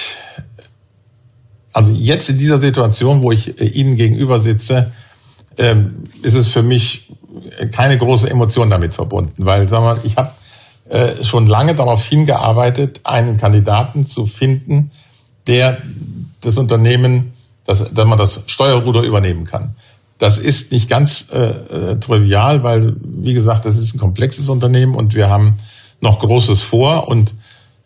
[1.73, 4.91] also jetzt in dieser Situation, wo ich äh, Ihnen gegenüber sitze,
[5.57, 5.75] äh,
[6.21, 7.09] ist es für mich
[7.71, 10.31] keine große Emotion damit verbunden, weil sagen wir, ich habe
[10.89, 14.91] äh, schon lange darauf hingearbeitet, einen Kandidaten zu finden,
[15.47, 15.81] der
[16.41, 17.33] das Unternehmen,
[17.65, 19.75] dass, dass man das Steuerruder übernehmen kann.
[20.17, 24.95] Das ist nicht ganz äh, äh, trivial, weil, wie gesagt, das ist ein komplexes Unternehmen
[24.95, 25.57] und wir haben
[25.99, 27.07] noch Großes vor.
[27.07, 27.33] Und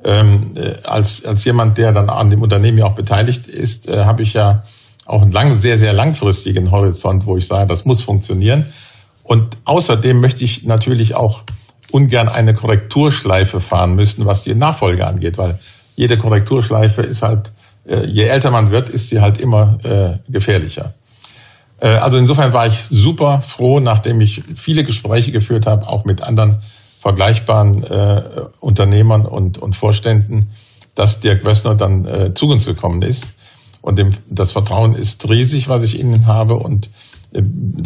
[0.03, 4.05] ähm, äh, als, als jemand, der dann an dem Unternehmen ja auch beteiligt ist, äh,
[4.05, 4.63] habe ich ja
[5.05, 8.65] auch einen lang, sehr, sehr langfristigen Horizont, wo ich sage, das muss funktionieren.
[9.23, 11.43] Und außerdem möchte ich natürlich auch
[11.91, 15.57] ungern eine Korrekturschleife fahren müssen, was die Nachfolge angeht, weil
[15.95, 17.51] jede Korrekturschleife ist halt,
[17.87, 20.93] äh, je älter man wird, ist sie halt immer äh, gefährlicher.
[21.81, 26.23] Äh, also insofern war ich super froh, nachdem ich viele Gespräche geführt habe, auch mit
[26.23, 26.61] anderen
[26.99, 28.21] vergleichbaren äh,
[28.59, 30.49] Unternehmern und, und Vorständen,
[30.95, 33.35] dass Dirk Wössner dann äh, zu uns gekommen ist.
[33.81, 36.55] Und dem, das Vertrauen ist riesig, was ich Ihnen habe.
[36.55, 36.89] Und
[37.31, 37.41] äh,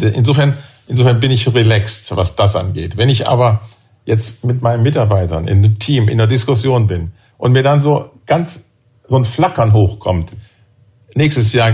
[0.08, 0.54] insofern,
[0.88, 2.96] insofern bin ich relaxed, was das angeht.
[2.96, 3.60] Wenn ich aber
[4.04, 8.10] jetzt mit meinen Mitarbeitern in einem Team in der Diskussion bin und mir dann so
[8.26, 8.64] ganz
[9.06, 10.32] so ein Flackern hochkommt,
[11.14, 11.72] nächstes Jahr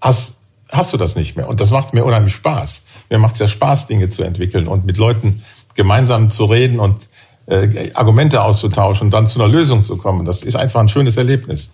[0.00, 0.39] hast,
[0.72, 1.48] hast du das nicht mehr.
[1.48, 2.84] Und das macht mir unheimlich Spaß.
[3.10, 5.42] Mir macht es ja Spaß, Dinge zu entwickeln und mit Leuten
[5.74, 7.08] gemeinsam zu reden und
[7.46, 10.24] äh, Argumente auszutauschen und dann zu einer Lösung zu kommen.
[10.24, 11.72] Das ist einfach ein schönes Erlebnis.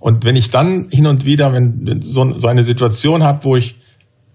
[0.00, 3.76] Und wenn ich dann hin und wieder, wenn so, so eine Situation habe, wo ich,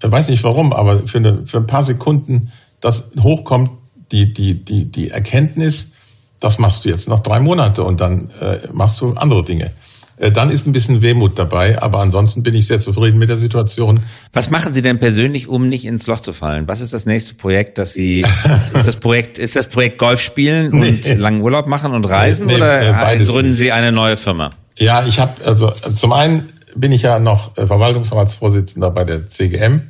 [0.01, 3.71] äh, weiß nicht warum, aber für, eine, für ein paar Sekunden das hochkommt,
[4.11, 5.91] die, die, die, die Erkenntnis,
[6.39, 9.71] das machst du jetzt noch drei Monate und dann äh, machst du andere Dinge.
[10.19, 13.37] Äh, dann ist ein bisschen Wehmut dabei, aber ansonsten bin ich sehr zufrieden mit der
[13.37, 14.01] Situation.
[14.33, 16.67] Was machen Sie denn persönlich, um nicht ins Loch zu fallen?
[16.67, 18.19] Was ist das nächste Projekt, das Sie
[18.73, 20.89] ist das Projekt ist das Projekt Golf spielen nee.
[20.89, 24.49] und langen Urlaub machen und reisen nee, oder äh, gründen Sie eine neue Firma?
[24.77, 29.83] Ja, ich habe also zum einen bin ich ja noch äh, Verwaltungsratsvorsitzender bei der CGM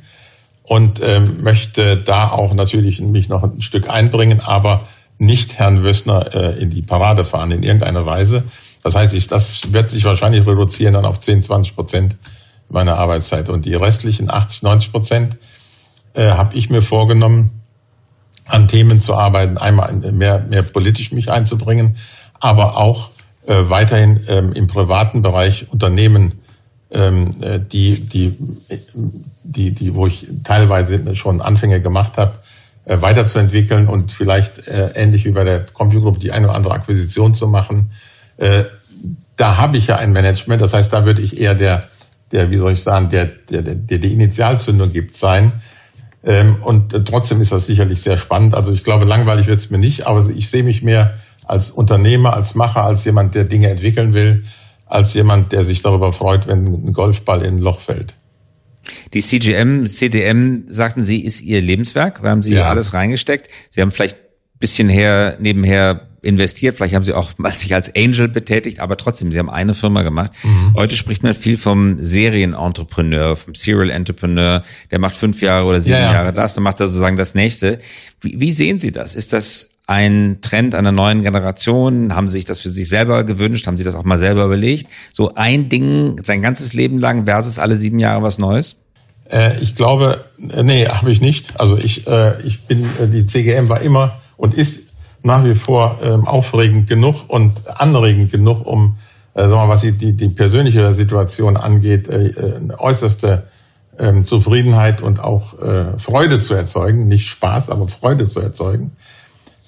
[0.62, 4.82] und ähm, möchte da auch natürlich mich noch ein Stück einbringen, aber
[5.18, 8.44] nicht Herrn Wössner äh, in die Parade fahren in irgendeiner Weise.
[8.82, 12.16] Das heißt, ich, das wird sich wahrscheinlich reduzieren dann auf 10, 20 Prozent
[12.68, 13.48] meiner Arbeitszeit.
[13.48, 15.36] Und die restlichen 80, 90 Prozent
[16.14, 17.60] äh, habe ich mir vorgenommen,
[18.46, 21.96] an Themen zu arbeiten, einmal mehr, mehr politisch mich einzubringen,
[22.40, 23.10] aber auch
[23.46, 26.40] äh, weiterhin ähm, im privaten Bereich Unternehmen,
[26.90, 28.36] ähm, äh, die, die,
[29.44, 32.38] die, die, wo ich teilweise schon Anfänge gemacht habe,
[32.84, 37.34] äh, weiterzuentwickeln und vielleicht äh, ähnlich wie bei der CompuGroup die eine oder andere Akquisition
[37.34, 37.90] zu machen,
[38.40, 38.64] äh,
[39.36, 41.88] da habe ich ja ein Management, das heißt, da würde ich eher der,
[42.32, 45.52] der, wie soll ich sagen, der, der, der die Initialzündung gibt sein.
[46.22, 48.54] Ähm, und äh, trotzdem ist das sicherlich sehr spannend.
[48.54, 51.14] Also ich glaube, langweilig wird es mir nicht, aber ich sehe mich mehr
[51.46, 54.44] als Unternehmer, als Macher, als jemand, der Dinge entwickeln will,
[54.86, 58.14] als jemand, der sich darüber freut, wenn ein Golfball in ein Loch fällt.
[59.14, 62.22] Die CGM, CDM, sagten Sie, ist Ihr Lebenswerk.
[62.22, 62.68] Wir haben Sie ja.
[62.68, 63.48] alles reingesteckt.
[63.70, 64.16] Sie haben vielleicht
[64.58, 66.76] bisschen her, nebenher investiert.
[66.76, 70.02] Vielleicht haben sie auch mal sich als Angel betätigt, aber trotzdem, sie haben eine Firma
[70.02, 70.32] gemacht.
[70.42, 70.74] Mhm.
[70.74, 74.62] Heute spricht man viel vom Serienentrepreneur, vom Serial Entrepreneur.
[74.90, 76.12] Der macht fünf Jahre oder sieben ja, ja.
[76.12, 77.78] Jahre das, dann macht er sozusagen das nächste.
[78.20, 79.14] Wie, wie sehen Sie das?
[79.14, 82.14] Ist das ein Trend einer neuen Generation?
[82.14, 83.66] Haben Sie sich das für sich selber gewünscht?
[83.66, 84.88] Haben Sie das auch mal selber überlegt?
[85.12, 88.76] So ein Ding sein ganzes Leben lang versus alle sieben Jahre was Neues?
[89.30, 91.58] Äh, ich glaube, äh, nee, habe ich nicht.
[91.58, 94.89] Also ich, äh, ich bin, die CGM war immer und ist
[95.22, 98.96] nach wie vor ähm, aufregend genug und anregend genug, um,
[99.34, 103.44] äh, sagen wir mal, was die, die, die persönliche Situation angeht, äh, äh, äußerste
[103.98, 108.92] ähm, Zufriedenheit und auch äh, Freude zu erzeugen, nicht Spaß, aber Freude zu erzeugen.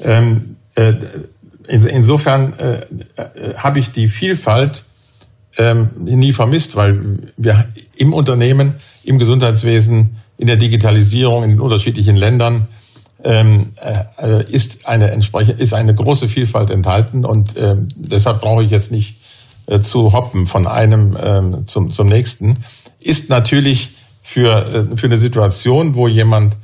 [0.01, 0.95] Ähm, äh,
[1.69, 2.81] in, insofern äh,
[3.17, 4.85] äh, habe ich die Vielfalt
[5.59, 12.17] ähm, nie vermisst, weil wir im Unternehmen, im Gesundheitswesen, in der Digitalisierung in den unterschiedlichen
[12.17, 12.69] Ländern
[13.25, 13.73] ähm,
[14.21, 18.91] äh, ist eine entsprechend ist eine große Vielfalt enthalten und ähm, deshalb brauche ich jetzt
[18.91, 19.17] nicht
[19.67, 22.59] äh, zu hoppen von einem ähm, zum zum nächsten.
[23.01, 23.91] Ist natürlich
[24.23, 26.57] für äh, für eine Situation, wo jemand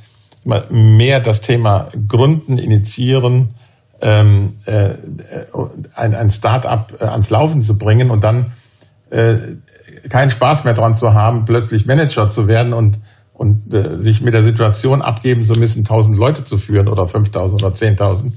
[0.69, 3.49] mehr das Thema Gründen, Initiieren,
[4.01, 4.93] ähm, äh,
[5.95, 8.53] ein, ein Start-up äh, ans Laufen zu bringen und dann
[9.09, 9.37] äh,
[10.09, 12.99] keinen Spaß mehr dran zu haben, plötzlich Manager zu werden und
[13.39, 17.63] und äh, sich mit der Situation abgeben zu müssen, 1000 Leute zu führen oder 5000
[17.63, 18.33] oder 10.000.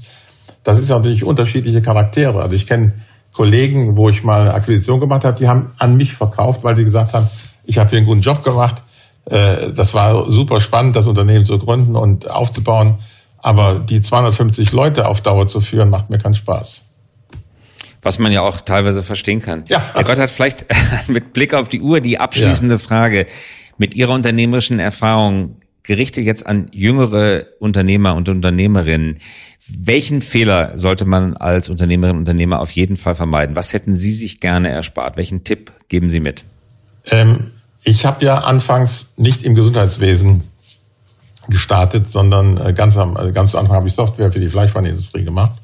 [0.63, 2.41] Das ist natürlich unterschiedliche Charaktere.
[2.41, 2.93] Also ich kenne
[3.33, 6.85] Kollegen, wo ich mal eine Akquisition gemacht habe, die haben an mich verkauft, weil sie
[6.85, 7.27] gesagt haben,
[7.65, 8.81] ich habe hier einen guten Job gemacht.
[9.25, 12.99] Äh, das war super spannend, das Unternehmen zu gründen und aufzubauen.
[13.39, 16.85] Aber die 250 Leute auf Dauer zu führen, macht mir keinen Spaß
[18.05, 19.63] was man ja auch teilweise verstehen kann.
[19.69, 19.81] Ja.
[19.93, 20.65] Herr Gott hat vielleicht
[21.07, 22.79] mit Blick auf die Uhr die abschließende ja.
[22.79, 23.25] Frage
[23.77, 29.17] mit Ihrer unternehmerischen Erfahrung gerichtet jetzt an jüngere Unternehmer und Unternehmerinnen.
[29.67, 33.55] Welchen Fehler sollte man als Unternehmerin und Unternehmer auf jeden Fall vermeiden?
[33.55, 35.17] Was hätten Sie sich gerne erspart?
[35.17, 36.43] Welchen Tipp geben Sie mit?
[37.05, 37.51] Ähm,
[37.83, 40.43] ich habe ja anfangs nicht im Gesundheitswesen
[41.49, 45.25] gestartet, sondern äh, ganz am äh, ganz zu Anfang habe ich Software für die Fleischwarenindustrie
[45.25, 45.61] gemacht.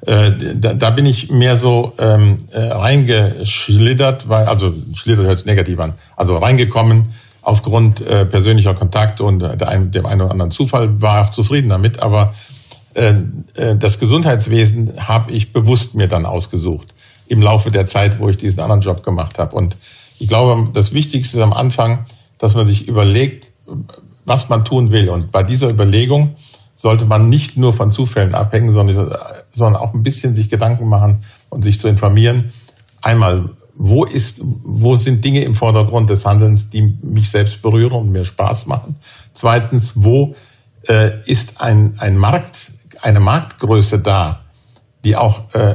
[0.00, 5.78] Äh, da, da bin ich mehr so ähm, äh, reingeschlittert, weil also schlittert hört negativ
[5.78, 7.08] an, also reingekommen
[7.44, 11.68] aufgrund äh, persönlicher Kontakte und äh, ein, dem einen oder anderen Zufall war auch zufrieden
[11.68, 12.02] damit.
[12.02, 12.32] Aber
[12.94, 13.14] äh,
[13.54, 16.94] äh, das Gesundheitswesen habe ich bewusst mir dann ausgesucht
[17.28, 19.56] im Laufe der Zeit, wo ich diesen anderen Job gemacht habe.
[19.56, 19.76] Und
[20.18, 22.04] ich glaube, das Wichtigste ist am Anfang,
[22.38, 23.52] dass man sich überlegt,
[24.24, 25.08] was man tun will.
[25.08, 26.36] Und bei dieser Überlegung
[26.74, 29.16] sollte man nicht nur von Zufällen abhängen, sondern,
[29.50, 32.52] sondern auch ein bisschen sich Gedanken machen und sich zu informieren.
[33.00, 38.10] Einmal, wo ist, wo sind Dinge im Vordergrund des Handelns, die mich selbst berühren und
[38.10, 38.96] mir Spaß machen?
[39.32, 40.34] Zweitens, wo
[40.88, 44.40] äh, ist ein, ein Markt, eine Marktgröße da,
[45.04, 45.74] die auch äh,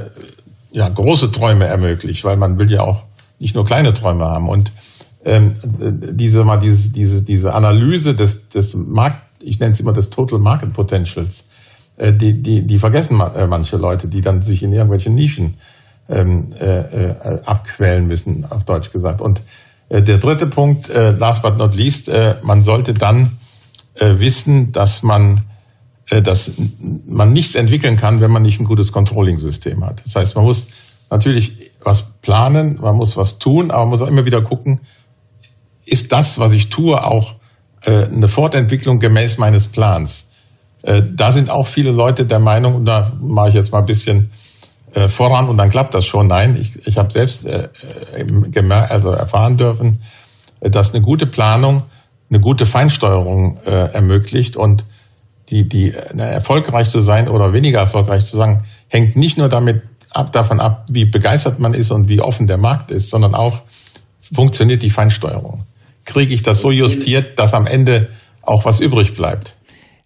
[0.72, 3.04] ja, große Träume ermöglicht, weil man will ja auch
[3.40, 4.48] nicht nur kleine Träume haben.
[4.48, 4.72] Und
[5.26, 10.10] ähm, diese, mal diese, diese, diese Analyse des, des Markt, ich nenne es immer des
[10.10, 11.50] Total Market Potentials,
[11.98, 15.56] äh, die, die, die vergessen äh, manche Leute, die dann sich in irgendwelchen Nischen
[16.10, 19.22] ähm, äh, äh, abquälen müssen, auf Deutsch gesagt.
[19.22, 19.44] Und
[19.90, 23.38] äh, der dritte Punkt, äh, last but not least, äh, man sollte dann
[23.96, 25.42] äh, wissen, dass man
[26.10, 26.54] äh, dass
[27.08, 30.02] man nichts entwickeln kann, wenn man nicht ein gutes Controlling-System hat.
[30.04, 30.68] Das heißt, man muss
[31.12, 34.82] natürlich was planen, man muss was tun, aber man muss auch immer wieder gucken,
[35.86, 37.36] ist das, was ich tue, auch
[37.84, 40.30] äh, eine Fortentwicklung gemäß meines Plans?
[40.84, 43.86] Äh, da sind auch viele Leute der Meinung, und da mache ich jetzt mal ein
[43.86, 44.32] bisschen
[44.94, 46.28] äh, voran und dann klappt das schon.
[46.28, 47.70] Nein, ich, ich habe selbst äh,
[48.70, 50.02] also erfahren dürfen,
[50.62, 51.84] dass eine gute Planung
[52.30, 54.86] eine gute Feinsteuerung äh, ermöglicht und
[55.50, 59.82] die, die äh, erfolgreich zu sein oder weniger erfolgreich zu sein, hängt nicht nur damit
[60.12, 63.62] ab, davon ab, wie begeistert man ist und wie offen der Markt ist, sondern auch,
[64.32, 65.64] funktioniert die Feinsteuerung?
[66.06, 68.10] Kriege ich das so justiert, dass am Ende
[68.44, 69.58] auch was übrig bleibt?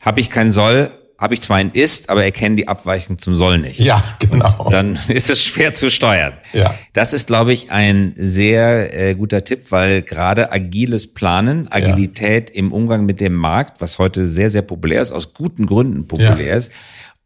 [0.02, 3.60] Habe ich kein Soll, habe ich zwar ein Ist, aber erkenne die Abweichung zum Soll
[3.60, 3.80] nicht.
[3.80, 4.66] Ja, genau.
[4.66, 6.34] Und dann ist es schwer zu steuern.
[6.54, 6.76] Ja.
[6.94, 12.56] Das ist, glaube ich, ein sehr äh, guter Tipp, weil gerade agiles Planen, Agilität ja.
[12.58, 16.48] im Umgang mit dem Markt, was heute sehr, sehr populär ist, aus guten Gründen populär
[16.48, 16.56] ja.
[16.56, 16.72] ist,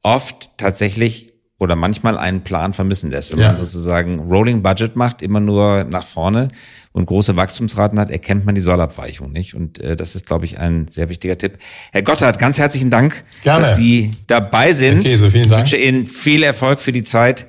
[0.03, 1.26] oft tatsächlich
[1.59, 3.31] oder manchmal einen Plan vermissen lässt.
[3.31, 3.47] Wenn ja.
[3.47, 6.49] man sozusagen Rolling Budget macht, immer nur nach vorne
[6.91, 9.55] und große Wachstumsraten hat, erkennt man die Sollabweichung nicht.
[9.55, 11.57] Und äh, das ist, glaube ich, ein sehr wichtiger Tipp.
[11.91, 13.61] Herr Gotthard, ganz herzlichen Dank, Gerne.
[13.61, 14.99] dass Sie dabei sind.
[14.99, 15.65] Okay, so vielen Dank.
[15.65, 17.47] Ich wünsche Ihnen viel Erfolg für die Zeit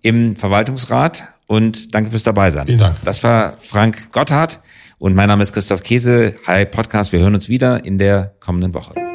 [0.00, 2.66] im Verwaltungsrat und danke fürs Dabeisein.
[2.66, 2.96] Vielen Dank.
[3.04, 4.60] Das war Frank Gotthard
[4.98, 6.34] und mein Name ist Christoph Käse.
[6.46, 9.11] Hi Podcast, wir hören uns wieder in der kommenden Woche.